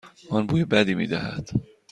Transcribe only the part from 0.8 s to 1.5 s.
میدهد.